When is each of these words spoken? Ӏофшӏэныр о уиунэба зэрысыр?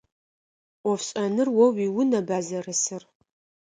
Ӏофшӏэныр 0.81 1.47
о 1.63 1.65
уиунэба 1.77 2.37
зэрысыр? 2.47 3.03